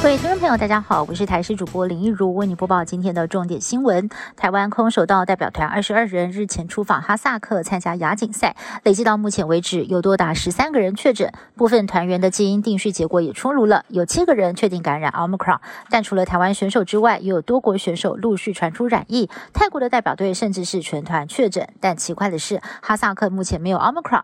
[0.00, 4.08] 各位听众朋友，大家好，我是台视主播林一如，为你播报今天的重点新闻。
[4.36, 8.54] 台湾空手道代表团二十二人日前出访哈萨克参加亚锦赛，
[8.84, 15.58] 累计到目前为止有多达十三个人确诊，部分团员的基因定序结果也出炉了，有七个人确定感染 Omicron。
[15.90, 21.68] 但除了台湾选手之外，也有多国选手陆续传出染疫，泰国的代表队甚至是全团确诊。
[21.80, 24.22] 但奇怪的是，哈萨克目前没有 Omicron。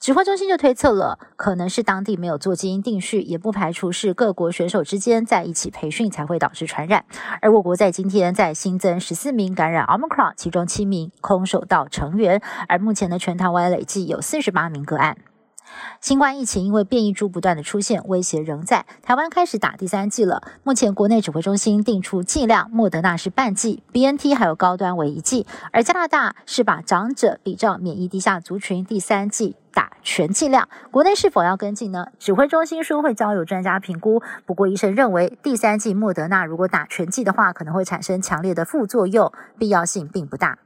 [0.00, 7.06] 指挥中心就推测了，可能是当地没有做基因定序，也不排除是各国选手之间在一起培训才会导致传染。
[7.40, 15.16] 而我国在今天在新增十四名感染 Omicron，其中七名空手道成员，而目前的全台湾累计有四十八名个案。
[16.00, 18.84] 新冠疫情因为变异株不断的出现，威胁仍在。
[19.02, 20.42] 台湾开始打第三剂了。
[20.62, 30.68] 目前国内指挥中心定出剂量，莫德纳是半剂，B N T 还有高端为一剂，而加拿大是把长者比照免疫低下族群第三剂打全剂量。
[30.90, 32.08] 国内是否要跟进呢？
[32.18, 34.22] 指挥中心说会交由专家评估。
[34.44, 40.58] 不过医生认为，第三剂莫德纳如果打全剂的话，可能会产生强烈的副作用，必要性并不大。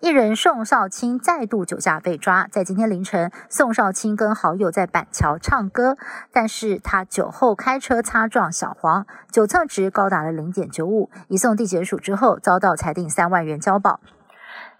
[0.00, 5.96] 艺人宋少卿再度酒驾被抓，在今天凌晨，宋少卿跟好友在板桥唱歌，
[6.32, 14.00] 但是他酒后开车擦撞小黄，酒测值高达了零点九五，移送地检署之后，遭到裁定三万元交保。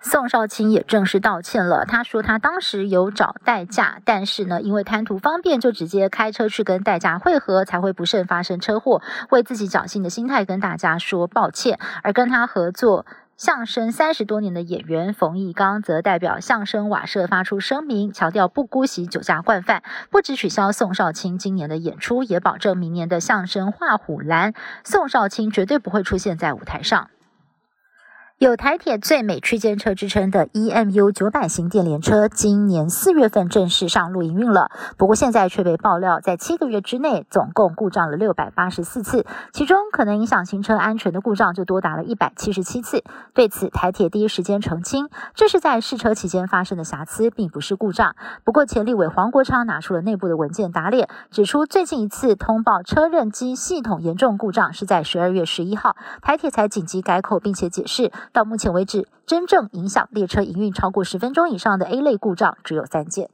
[0.01, 13.07] 宋少卿也正式道歉了，他说他当时有找代驾，但是呢，因为贪图方便，就直接开车去跟代驾会合，才会不慎发生车祸，为自己侥幸的心态跟大家说抱歉，而跟他合作。
[13.45, 24.55] 相声三十多年的演员冯艺刚则代表相声瓦舍发出声明，强调不姑息酒驾惯犯，不只取消宋少卿今年的演出，也保证明年的相声画虎兰，
[24.85, 27.11] 宋少卿绝对不会出现在舞台上。
[28.43, 34.73] 有台铁最美区间车之称的 EMU 九百型电联车，今年四月份正式上路营运了。
[34.97, 43.05] 不过现在却被爆料，在七个月之内，总共故障了六百八十四次，其中可能影响行车安全的故障就多达了一百七十七次。
[43.33, 48.17] 对此，台铁第一时间澄清，这是在试车期间发生的瑕疵，并不是故障。
[48.43, 58.11] 不过前立委黄国昌拿出了内部的文件打脸，指出最近一次通报车任机系统严重故障是在十二月十一号，台铁才紧急改口，并且解释。
[58.33, 63.29] 到目前为止，真正影响列车营运超过十分钟以上的 A 类故障只有三件。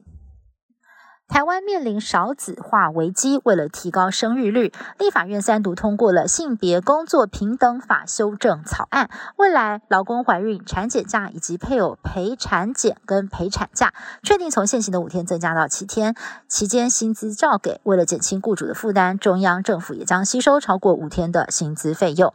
[1.29, 9.11] 台湾面临少子化危机，为了提高生育率，立法院三读通过了性别工作平等法修正草案。
[9.37, 13.93] 未来劳工怀孕、产检假以及配偶陪产检跟陪产假，
[14.23, 16.15] 确定从现行的五天增加到七天，
[16.47, 17.79] 期间薪资照给。
[17.83, 22.33] 为了减轻雇主的负担，中央政府也将吸收超过五天的薪资费用。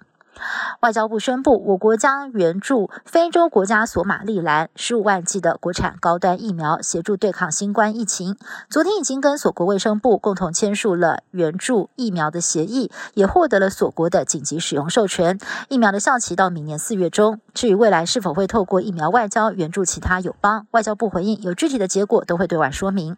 [0.80, 8.36] 外交部宣布，我国将援助非洲国家索马利兰十五万剂的国产高端疫苗，协助对抗新冠疫情。
[8.68, 15.38] 昨天已经跟所国卫生部共同签署了援助疫苗的协议，也获得了所国的紧急使用授权。
[15.68, 17.40] 疫苗的效期到明年四月中。
[17.54, 23.16] 至于未来是否会透过疫苗外交援助其他友邦，外交部回应，有具体的结果都会对外说明。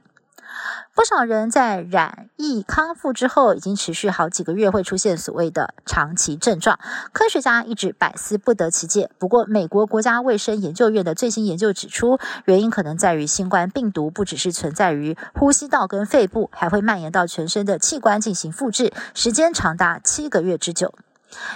[0.95, 6.79] 不少人在染疫康复之后，已经持续好几个月，会出现所谓的长期症状。
[7.13, 9.11] 科学家一直百思不得其解。
[9.19, 20.95] 不过，美国国家卫生研究院的最新研究指出，原因可能在于新冠病毒不只是存在于呼吸道跟肺部，还会蔓延到全身的器官进行复制，时间长达七个月之久。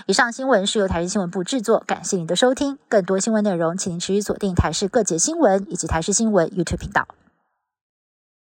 [0.05, 2.78] 以上新闻是由台视新闻部制作，感谢您的收听。
[2.89, 7.09] 更多新闻内容，请您持续锁定台视各节新闻以及台视新闻 YouTube 频道。